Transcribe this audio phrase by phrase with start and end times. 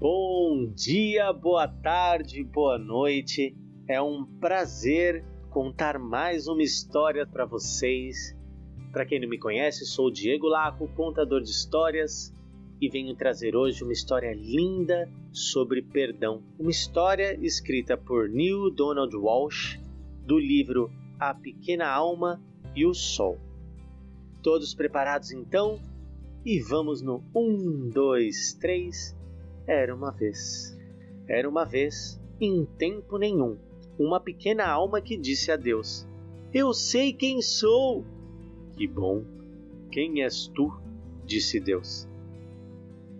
[0.00, 3.54] Bom dia, boa tarde, boa noite.
[3.86, 8.34] É um prazer contar mais uma história para vocês.
[8.92, 12.32] Para quem não me conhece, sou o Diego Laco, contador de histórias,
[12.80, 16.42] e venho trazer hoje uma história linda sobre perdão.
[16.58, 19.78] Uma história escrita por Neil Donald Walsh,
[20.24, 22.40] do livro A Pequena Alma
[22.74, 23.36] e o Sol.
[24.42, 25.78] Todos preparados então?
[26.42, 29.19] E vamos no 1, 2, 3
[29.70, 30.76] era uma vez.
[31.28, 33.56] Era uma vez, em tempo nenhum,
[33.96, 36.04] uma pequena alma que disse a Deus:
[36.52, 38.04] Eu sei quem sou.
[38.76, 39.24] Que bom.
[39.92, 40.72] Quem és tu?
[41.24, 42.08] disse Deus.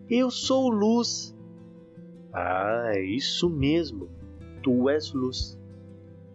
[0.09, 1.37] Eu sou luz.
[2.33, 4.09] Ah, é isso mesmo.
[4.61, 5.57] Tu és luz.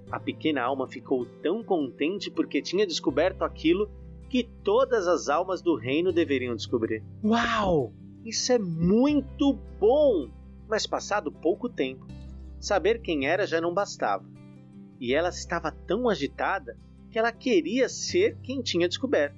[0.09, 3.89] A pequena alma ficou tão contente porque tinha descoberto aquilo
[4.29, 7.03] que todas as almas do reino deveriam descobrir.
[7.21, 7.91] Uau!
[8.25, 10.31] Isso é muito bom!
[10.67, 12.07] Mas passado pouco tempo,
[12.59, 14.25] saber quem era já não bastava.
[14.99, 16.75] E ela estava tão agitada
[17.11, 19.37] que ela queria ser quem tinha descoberto.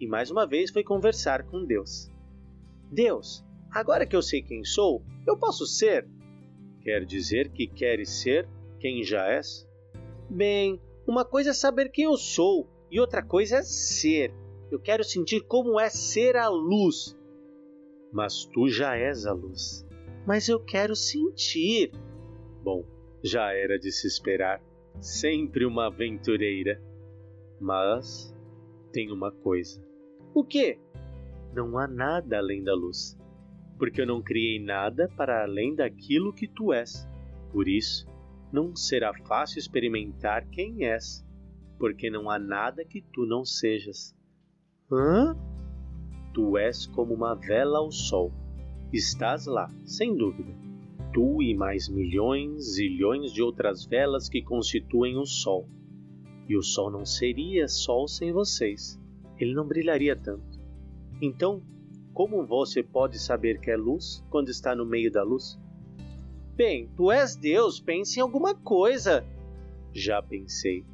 [0.00, 2.10] E mais uma vez foi conversar com Deus.
[2.90, 6.08] Deus, agora que eu sei quem sou, eu posso ser?
[6.82, 8.48] Quer dizer que queres ser
[8.80, 9.68] quem já és?
[10.28, 14.34] Bem, uma coisa é saber quem eu sou e outra coisa é ser.
[14.68, 17.16] Eu quero sentir como é ser a luz
[18.12, 19.86] mas tu já és a luz.
[20.26, 21.92] Mas eu quero sentir.
[22.62, 22.84] Bom,
[23.22, 24.62] já era de se esperar.
[25.00, 26.80] Sempre uma aventureira.
[27.60, 28.34] Mas
[28.92, 29.82] tem uma coisa.
[30.34, 30.78] O quê?
[31.54, 33.18] Não há nada além da luz.
[33.78, 37.08] Porque eu não criei nada para além daquilo que tu és.
[37.50, 38.06] Por isso,
[38.52, 41.24] não será fácil experimentar quem és,
[41.78, 44.14] porque não há nada que tu não sejas.
[44.92, 45.36] Hã?
[46.32, 48.32] Tu és como uma vela ao sol.
[48.92, 50.52] Estás lá, sem dúvida.
[51.12, 55.68] Tu e mais milhões, zilhões de outras velas que constituem o sol.
[56.48, 59.00] E o sol não seria sol sem vocês.
[59.38, 60.60] Ele não brilharia tanto.
[61.20, 61.62] Então,
[62.12, 65.58] como você pode saber que é luz quando está no meio da luz?
[66.54, 69.24] Bem, tu és Deus, pense em alguma coisa.
[69.92, 70.84] Já pensei.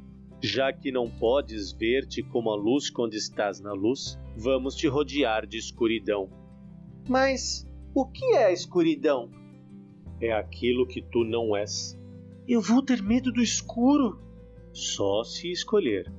[0.41, 5.47] Já que não podes ver-te como a luz quando estás na luz, vamos te rodear
[5.47, 6.29] de escuridão.
[7.09, 9.31] Mas o que é a escuridão?
[10.21, 11.97] É aquilo que tu não és.
[12.47, 14.21] Eu vou ter medo do escuro?
[14.71, 16.11] Só se escolher.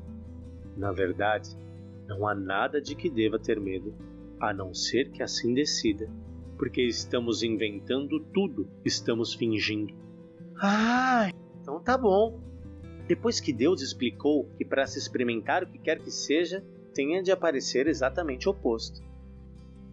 [0.76, 1.56] Na verdade,
[2.08, 3.94] não há nada de que deva ter medo,
[4.40, 6.10] a não ser que assim decida,
[6.56, 9.94] porque estamos inventando tudo, estamos fingindo.
[10.60, 11.30] Ah,
[11.60, 12.47] então tá bom.
[13.08, 17.32] Depois que Deus explicou que para se experimentar o que quer que seja, tenha de
[17.32, 19.02] aparecer exatamente o oposto.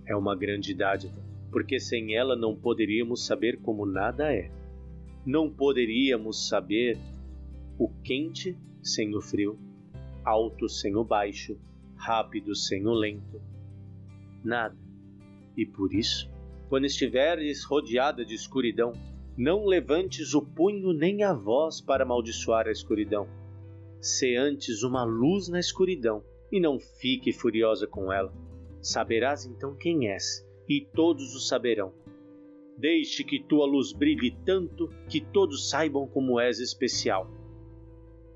[0.05, 4.51] É uma grande dádiva, porque sem ela não poderíamos saber como nada é.
[5.25, 6.97] Não poderíamos saber
[7.79, 9.57] o quente sem o frio,
[10.25, 11.57] alto sem o baixo,
[11.95, 13.41] rápido sem o lento.
[14.43, 14.75] Nada.
[15.55, 16.29] E por isso,
[16.67, 18.91] quando estiveres rodeada de escuridão,
[19.37, 23.27] não levantes o punho nem a voz para amaldiçoar a escuridão.
[23.99, 28.33] Sê antes uma luz na escuridão, e não fique furiosa com ela.
[28.81, 31.91] Saberás então quem és, e todos o saberão.
[32.77, 37.29] Deixe que tua luz brilhe tanto que todos saibam como és especial.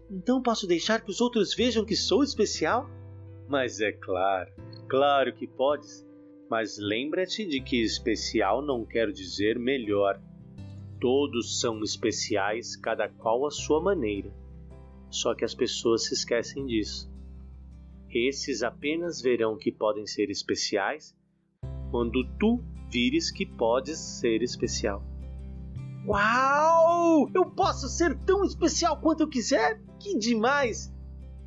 [0.10, 2.90] Então posso deixar que os outros vejam que sou especial?
[3.48, 4.52] Mas é claro,
[4.88, 6.06] claro que podes.
[6.50, 10.20] Mas lembra-te de que especial não quer dizer melhor.
[11.00, 14.34] Todos são especiais, cada qual à sua maneira.
[15.10, 17.10] Só que as pessoas se esquecem disso.
[18.10, 21.16] Esses apenas verão que podem ser especiais
[21.92, 22.62] quando tu
[22.92, 25.04] vires que podes ser especial.
[26.06, 27.30] Uau!
[27.34, 29.81] Eu posso ser tão especial quanto eu quiser?
[30.00, 30.94] Que demais!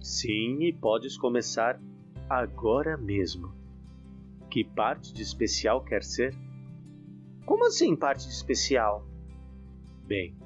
[0.00, 1.80] Sim, e podes começar
[2.28, 3.52] agora mesmo.
[4.50, 6.34] Que parte de especial quer ser?
[7.44, 9.06] Como assim, parte de especial?
[10.12, 10.36] Bem,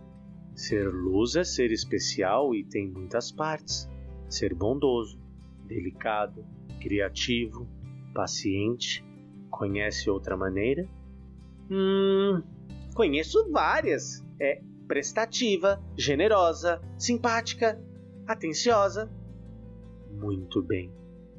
[0.54, 3.90] ser luz é ser especial e tem muitas partes.
[4.28, 5.18] Ser bondoso,
[5.64, 6.46] delicado,
[6.80, 7.66] criativo,
[8.14, 9.04] paciente.
[9.50, 10.88] Conhece outra maneira?
[11.68, 12.44] Hum,
[12.94, 14.24] conheço várias.
[14.40, 17.76] É prestativa, generosa, simpática,
[18.24, 19.10] atenciosa.
[20.12, 20.92] Muito bem.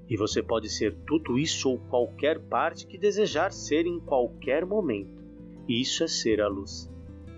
[0.09, 5.23] E você pode ser tudo isso ou qualquer parte que desejar ser em qualquer momento.
[5.65, 6.91] Isso é ser a luz.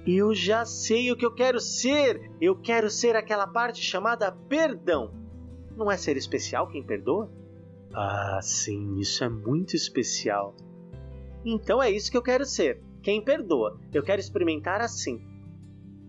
[0.05, 2.31] Eu já sei o que eu quero ser.
[2.39, 5.13] Eu quero ser aquela parte chamada perdão.
[5.75, 7.31] Não é ser especial quem perdoa?
[7.93, 10.55] Ah, sim, isso é muito especial.
[11.45, 12.81] Então é isso que eu quero ser.
[13.01, 13.79] quem perdoa.
[13.93, 15.21] Eu quero experimentar assim.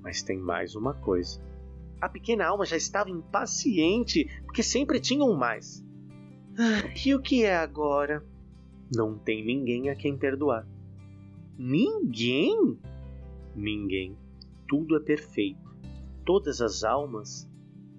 [0.02, 1.40] Mas tem mais uma coisa.
[2.00, 5.84] A pequena alma já estava impaciente, porque sempre tinha um mais.
[6.58, 8.24] Ah, e o que é agora?
[8.94, 10.66] Não tem ninguém a quem perdoar.
[11.56, 12.78] Ninguém?
[13.60, 14.16] Ninguém.
[14.66, 15.60] Tudo é perfeito.
[16.24, 17.46] Todas as almas,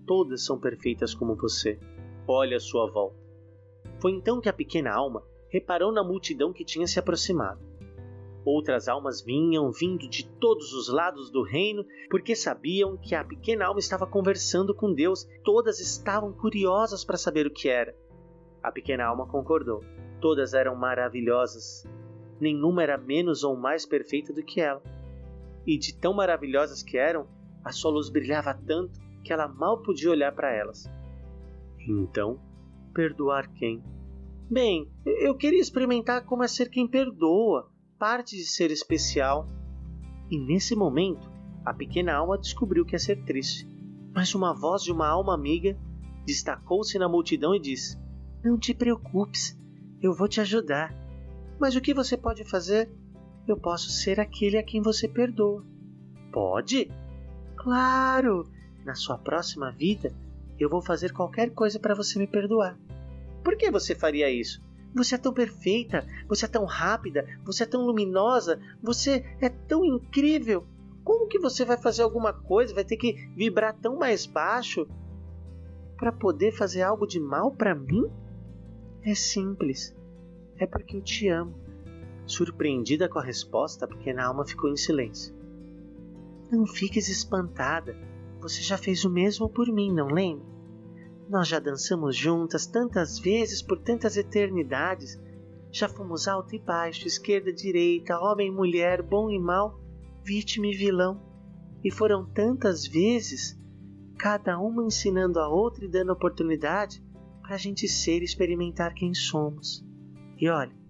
[0.07, 1.77] todas são perfeitas como você.
[2.27, 3.19] Olhe a sua volta.
[3.99, 7.61] Foi então que a pequena alma reparou na multidão que tinha se aproximado.
[8.43, 13.67] Outras almas vinham vindo de todos os lados do reino, porque sabiam que a pequena
[13.67, 15.29] alma estava conversando com Deus.
[15.43, 17.95] Todas estavam curiosas para saber o que era.
[18.63, 19.83] A pequena alma concordou.
[20.19, 21.85] Todas eram maravilhosas.
[22.39, 24.81] Nenhuma era menos ou mais perfeita do que ela.
[25.65, 27.27] E de tão maravilhosas que eram,
[27.63, 30.89] a sua luz brilhava tanto que ela mal podia olhar para elas.
[31.87, 32.39] Então,
[32.93, 33.83] perdoar quem?
[34.49, 39.47] Bem, eu queria experimentar como é ser quem perdoa parte de ser especial.
[40.29, 41.31] E nesse momento,
[41.63, 43.69] a pequena alma descobriu que é ser triste.
[44.13, 45.77] Mas uma voz de uma alma amiga
[46.25, 47.97] destacou-se na multidão e disse:
[48.43, 49.57] Não te preocupes,
[50.01, 50.93] eu vou te ajudar.
[51.59, 52.91] Mas o que você pode fazer?
[53.47, 55.65] Eu posso ser aquele a quem você perdoa.
[56.31, 56.91] Pode?
[57.55, 58.49] Claro!
[58.85, 60.13] Na sua próxima vida,
[60.59, 62.77] eu vou fazer qualquer coisa para você me perdoar.
[63.43, 64.61] Por que você faria isso?
[64.93, 69.85] Você é tão perfeita, você é tão rápida, você é tão luminosa, você é tão
[69.85, 70.65] incrível.
[71.03, 74.87] Como que você vai fazer alguma coisa, vai ter que vibrar tão mais baixo
[75.97, 78.05] para poder fazer algo de mal para mim?
[79.03, 79.95] É simples.
[80.57, 81.60] É porque eu te amo.
[82.31, 85.35] Surpreendida com a resposta, a pequena alma ficou em silêncio.
[86.49, 87.93] Não fiques espantada.
[88.39, 90.45] Você já fez o mesmo por mim, não lembra?
[91.29, 95.19] Nós já dançamos juntas tantas vezes por tantas eternidades.
[95.73, 99.77] Já fomos alto e baixo, esquerda e direita, homem e mulher, bom e mal,
[100.23, 101.21] vítima e vilão.
[101.83, 103.59] E foram tantas vezes,
[104.17, 107.03] cada uma ensinando a outra e dando oportunidade
[107.41, 109.85] para a gente ser e experimentar quem somos.
[110.37, 110.80] E olha,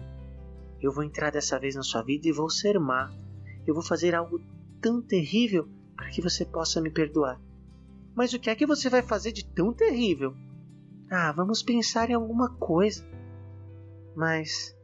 [0.81, 3.11] eu vou entrar dessa vez na sua vida e vou ser má.
[3.65, 4.41] Eu vou fazer algo
[4.81, 7.39] tão terrível para que você possa me perdoar.
[8.15, 10.35] Mas o que é que você vai fazer de tão terrível?
[11.09, 13.05] Ah, vamos pensar em alguma coisa.
[14.15, 14.75] Mas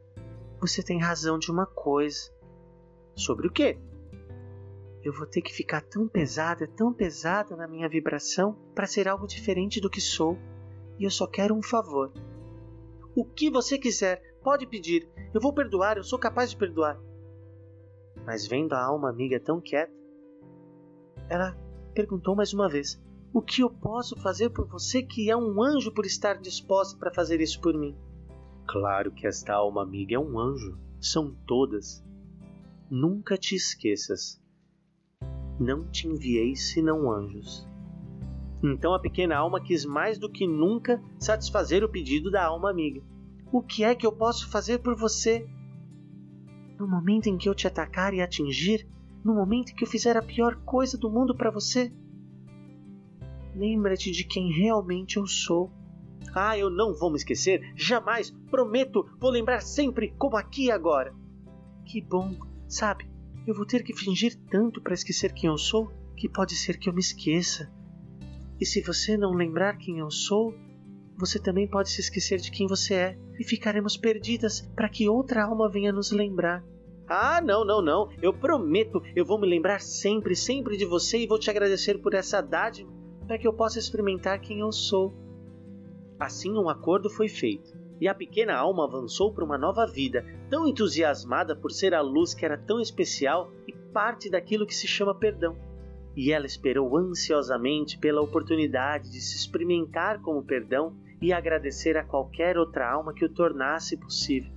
[0.60, 2.30] você tem razão de uma coisa.
[3.14, 3.78] Sobre o quê?
[5.02, 9.26] Eu vou ter que ficar tão pesada, tão pesada na minha vibração para ser algo
[9.26, 10.38] diferente do que sou.
[10.98, 12.12] E eu só quero um favor.
[13.14, 15.06] O que você quiser, pode pedir.
[15.34, 16.98] Eu vou perdoar, eu sou capaz de perdoar.
[18.24, 19.92] Mas vendo a alma amiga tão quieta,
[21.28, 21.54] ela
[21.92, 22.98] perguntou mais uma vez:
[23.30, 27.12] o que eu posso fazer por você que é um anjo por estar disposta para
[27.12, 27.94] fazer isso por mim?
[28.66, 30.78] Claro que esta alma amiga é um anjo.
[30.98, 32.02] São todas.
[32.90, 34.40] Nunca te esqueças.
[35.60, 37.68] Não te enviei senão anjos.
[38.64, 43.02] Então a pequena alma quis mais do que nunca satisfazer o pedido da alma amiga.
[43.52, 45.48] O que é que eu posso fazer por você?
[46.78, 48.86] No momento em que eu te atacar e atingir,
[49.24, 51.92] no momento em que eu fizer a pior coisa do mundo para você,
[53.58, 55.68] Lembra-te de quem realmente eu sou.
[56.32, 61.12] Ah, eu não vou me esquecer, jamais, prometo, vou lembrar sempre, como aqui e agora.
[61.84, 62.36] Que bom,
[62.68, 63.10] sabe?
[63.44, 66.88] Eu vou ter que fingir tanto para esquecer quem eu sou que pode ser que
[66.88, 67.68] eu me esqueça.
[68.60, 70.54] E se você não lembrar quem eu sou,
[71.18, 75.44] você também pode se esquecer de quem você é e ficaremos perdidas para que outra
[75.44, 76.64] alma venha nos lembrar.
[77.08, 78.08] Ah, não, não, não.
[78.22, 82.14] Eu prometo, eu vou me lembrar sempre, sempre de você e vou te agradecer por
[82.14, 82.90] essa dádiva
[83.26, 85.12] para que eu possa experimentar quem eu sou.
[86.20, 90.66] Assim, um acordo foi feito, e a pequena alma avançou para uma nova vida, tão
[90.66, 95.14] entusiasmada por ser a luz que era tão especial e parte daquilo que se chama
[95.14, 95.56] perdão.
[96.16, 102.56] E ela esperou ansiosamente pela oportunidade de se experimentar como perdão e agradecer a qualquer
[102.56, 104.52] outra alma que o tornasse possível.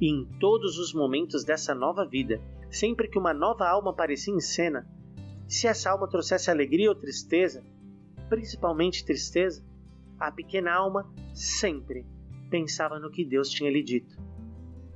[0.00, 2.40] E em todos os momentos dessa nova vida,
[2.70, 4.86] sempre que uma nova alma aparecia em cena,
[5.46, 7.62] se essa alma trouxesse alegria ou tristeza,
[8.28, 9.64] principalmente tristeza,
[10.18, 12.06] a pequena alma sempre
[12.50, 14.16] pensava no que Deus tinha lhe dito.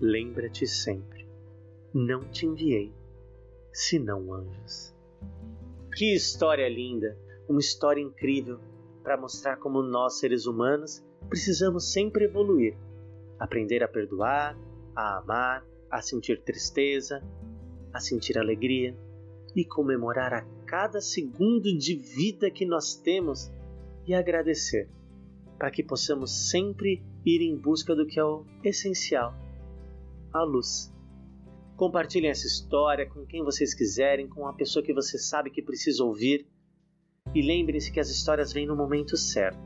[0.00, 1.28] Lembra-te sempre,
[1.92, 2.92] não te enviei,
[3.72, 4.94] senão anjos.
[5.94, 8.60] Que história linda, uma história incrível
[9.02, 12.76] para mostrar como nós, seres humanos, precisamos sempre evoluir,
[13.38, 14.58] aprender a perdoar,
[14.94, 17.22] a amar, a sentir tristeza,
[17.92, 18.96] a sentir alegria
[19.54, 23.50] e comemorar a cada segundo de vida que nós temos
[24.06, 24.88] e agradecer,
[25.58, 29.34] para que possamos sempre ir em busca do que é o essencial,
[30.32, 30.92] a luz.
[31.76, 36.02] Compartilhem essa história com quem vocês quiserem, com a pessoa que você sabe que precisa
[36.02, 36.46] ouvir.
[37.34, 39.60] E lembrem-se que as histórias vêm no momento certo.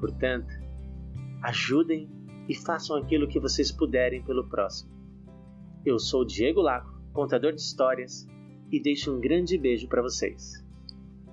[0.00, 0.52] Portanto,
[1.44, 2.08] ajudem
[2.48, 4.90] e façam aquilo que vocês puderem pelo próximo.
[5.84, 8.26] Eu sou Diego Laco, contador de histórias,
[8.70, 10.64] e deixo um grande beijo para vocês.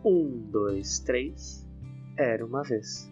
[0.06, 1.68] Um, dois, três.
[2.18, 3.11] Era uma vez.